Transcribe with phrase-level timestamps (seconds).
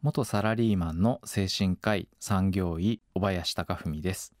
[0.00, 4.32] 元サラリーマンの精神科医産業医小林貴文です。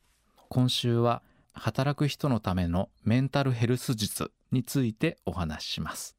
[0.48, 1.20] 今週は
[1.52, 6.16] 働く人のためのメンタルヘルス術についてお話しします。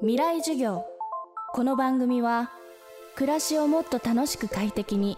[0.00, 0.84] 未来授業。
[1.52, 2.50] この番組は
[3.14, 5.16] 暮らしをもっと楽しく快適に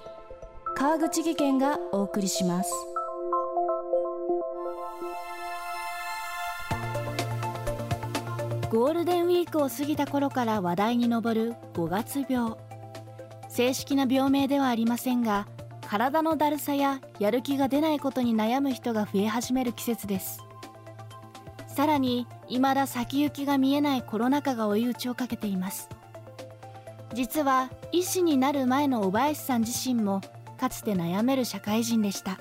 [0.76, 2.70] 川口義賢がお送りします。
[8.70, 12.52] ゴールデンウィークを過ぎた頃から話題に上る5月病。
[13.48, 15.48] 正式な病名ではありませんが
[15.88, 20.44] 体のだるさややる気が出ないことに悩む人が増え始める季節です。
[21.66, 25.88] さらに未だ先行きが見えないコロナ禍が追い打ちをかけています。
[27.12, 30.20] 実は医師になる前の小林さん自身も
[30.60, 32.38] かつて悩める社会人でした。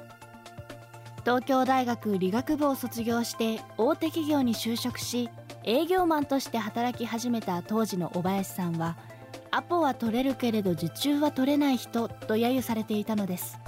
[1.29, 5.29] 東京大学理学部を卒業して大手企業に就職し
[5.63, 8.97] 営業マンとして働き始めた当時の小林さんは
[9.51, 13.59] アポは取れるけれど受注は取れない人と揶揄されていたのです。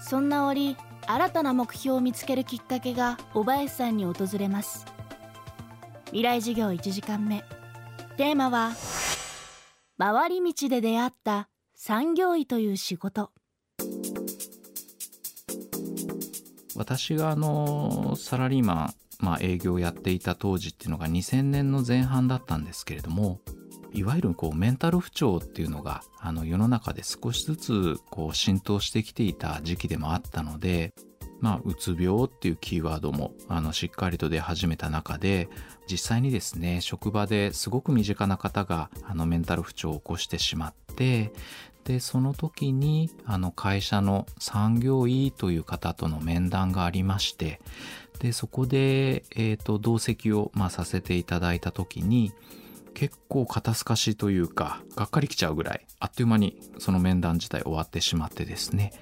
[0.00, 4.86] そんな折新たな目標を見つけるきっかけが小林さんに訪れます。
[6.06, 7.44] 未来授業1時間目。
[8.16, 8.72] テーマは
[9.98, 13.30] 回り道で出会った産業医という仕事。
[16.80, 23.40] 私があのサラリーマンまあ、営業をやっていた当時っていうのが2000年の前半だったんですけれども
[23.92, 30.94] いわゆるこうメンタル不調っていうのがあの世の中で少しずつこう浸透してきていた時期でもあったので
[31.40, 35.48] まあ、うつ病っていうキーワードもあのしっかりと出始めた中で
[35.90, 41.32] 実際にですね職場ですごく身近な方があのメンタル不調を起こしてしまって
[41.84, 47.60] でその時にあの会社の産業医という方との面談がありまして
[48.18, 52.32] でそこで、えーと、同席を、まあ、させていただいた時に
[52.92, 58.92] 結構肩透かしというかがっかりきちゃうぐらいあっという間にその面談自体終わってしまってですね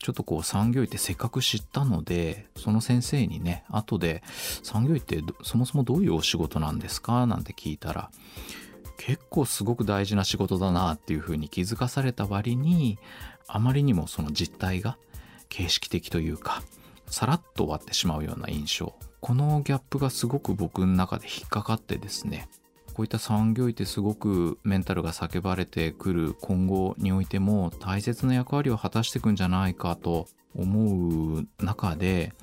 [0.00, 4.22] ちょっとこう産業医ってせっかく知ったのでその先生にね後で
[4.62, 7.26] 産業医ってそもそもどういうお仕事なんですか？
[7.26, 8.10] なんて聞いたら
[9.08, 12.98] 結構すごく大事な仕事だなっていうふうに気づかされた割に
[13.46, 14.98] あまりにもその実態が
[15.48, 16.62] 形式的というか
[17.06, 18.92] さらっと終わってしまうような印象。
[19.20, 22.50] このギャップがすごく僕の中で引っかかってですね
[22.92, 32.34] こういった産業医ってすごくメンタルが叫ばれてくる今後においても大切な役割を果たしていくんじゃないかと思う中で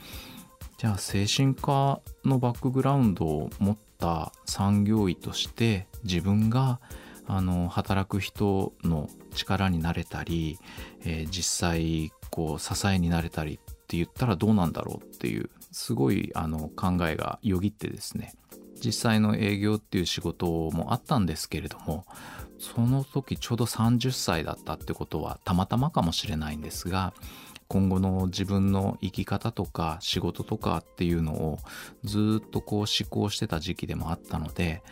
[0.78, 6.80] じゃあ精神科のバックグラウンドを持った産業医として自分が
[7.28, 10.60] あの働く人の力になれたり、
[11.04, 18.34] えー、実際こう支えになれたりって言ったらどうなんだろうっていうすごいあの考えがよぎってですね。
[18.84, 22.06] 実際の営業っていう仕事もあったんですけれども
[22.60, 27.14] その時ちょうど30歳だったってことはたまたまかもしれないんですが
[27.68, 31.60] 今後の自分の生き方とか仕事とかっていうのを
[32.04, 34.84] ずっとこう思考してた時期でもあったので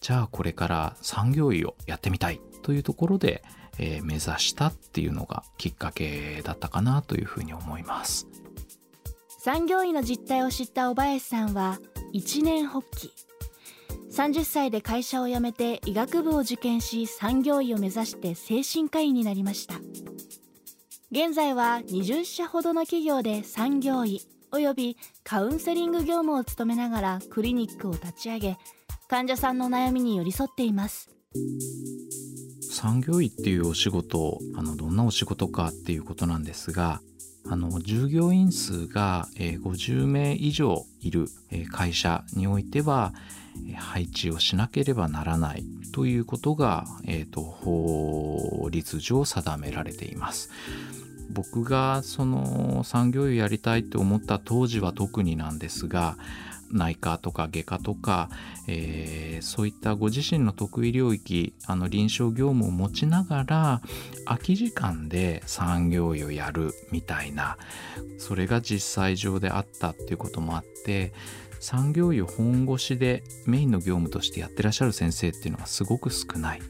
[0.00, 3.42] じゃあこれから産業医をやってみたいというところで
[3.78, 8.26] えー、目指したっていうのがきっかけだったかなというふうに思います。
[9.38, 11.78] 産業医の実態を知った小林さんは
[12.12, 13.12] 一年発起。
[14.10, 19.74] 30歳で会社を辞めて医学部を受験し産業医を目指して精神科医になりました
[21.18, 24.20] 現在は20社ほどの企業で産業医
[24.52, 28.58] およびカウンセリング業務を務めながらクリニックを立ち上げ
[29.08, 31.08] 患者さんの悩みに寄り添っています
[32.60, 37.00] 産業医っていうお仕事あのどんなお仕事かっていうことなんですが
[37.48, 41.28] あの従業員数が、50名以上いる、
[41.70, 43.14] 会社においては、
[43.76, 50.50] 配置をしなければならないということが、えーと、法律上定められています。
[51.30, 56.16] 僕がその産業医をやりたいと思った当時は特になんですが
[56.70, 58.28] 内科とか外科とか、
[58.66, 63.82] えー、そういったご自身の得意領域あの臨床業務を持ちながら
[64.24, 67.56] 空き時間で産業医をやるみたいな
[68.18, 71.12] それが実際上であったっていうこともあって
[71.60, 76.62] 産業医を本腰でメインの業務としてやってらっしゃる先生っていうのはすごく少ない。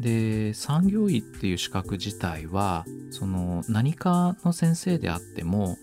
[0.00, 5.78] で産業医っていう資格自体はその何かの先生であっても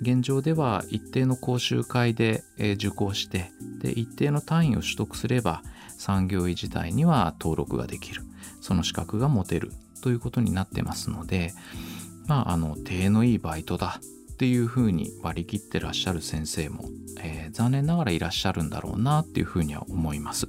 [0.00, 2.44] 現状では一定の講習会で、
[2.76, 3.50] 受講して
[3.80, 5.62] で一定の単位を取得すれば
[5.96, 8.22] 産業医時代には登録ができる。
[8.60, 9.72] その資格が持てる。
[10.00, 11.52] ということになってますので
[12.26, 14.00] まああの手のいいバイトだ
[14.32, 16.84] っていうふうに割り切ってらっしゃる先生も、
[17.20, 20.46] えー、残念ながらいらっしゃるんだろうなっていうふうには思います、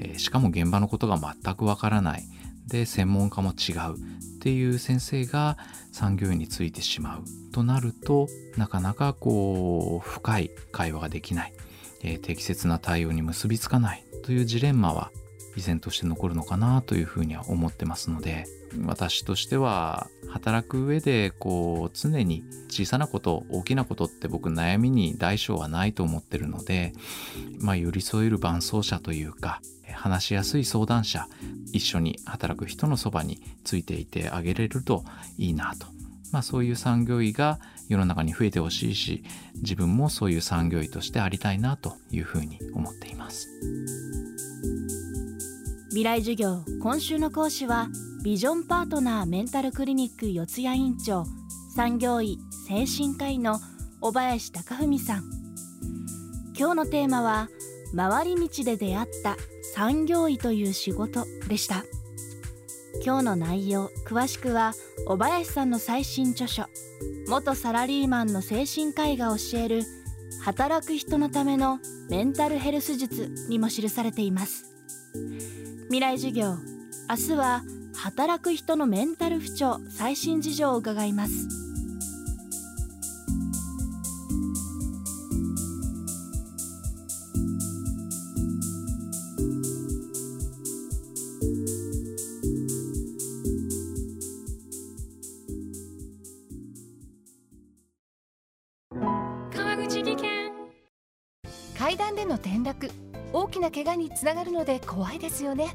[0.00, 2.24] えー、しかも現場のことが全くわからない。
[2.68, 3.98] で専門家も違うっ
[4.40, 5.58] ていう先生が
[5.92, 7.24] 産業医についてしまう。
[7.52, 11.52] となるとなかなかこう深い会話ができない、
[12.02, 14.04] えー、適切な対応に結びつかない。
[14.22, 15.10] というジレンマは
[15.56, 18.46] 依然として残るのかなというふうには思ってますので。
[18.84, 26.92] 私としては働く上でこう常に小さなこと大きなことって僕悩みに大小はないと思ってるので、
[27.60, 29.60] まあ、寄り添える伴走者というか
[29.92, 31.26] 話しやすい相談者
[31.72, 35.04] 一緒に働く人のそばについていてあげれると
[35.38, 35.86] いいなと、
[36.32, 39.24] まあ、そういう産業医が世の中に増えてほしいし
[39.56, 43.48] 自分もそういう産業医としてありたいなというふうに思っています。
[45.88, 47.88] 未来授業今週の講師は
[48.20, 51.24] ビジョンパートナーメンタルクリニック四谷院長
[51.76, 53.60] 産業医精神科医の
[54.00, 55.24] 小林貴文さん。
[56.58, 57.48] 今日のテーマは
[57.96, 59.36] 回り道で出会った
[59.72, 61.84] 産業医という仕事でした。
[63.04, 64.72] 今日の内容詳しくは
[65.06, 66.64] 小林さんの最新著書
[67.28, 69.82] 元サラリーマンの精神科医が教える
[70.42, 71.78] 働く人のための
[72.10, 74.64] メンタルヘルス術にも記されています。
[75.84, 76.56] 未来授業
[77.08, 77.62] 明日は
[77.98, 81.48] 働く人のメンタル不調最新事情を伺います。
[99.52, 100.52] 川口技研。
[101.76, 102.88] 階段での転落
[103.32, 105.74] 大きな怪我につながるので怖いですよね